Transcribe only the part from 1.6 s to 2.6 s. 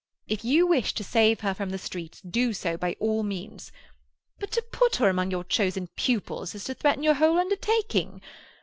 the streets, do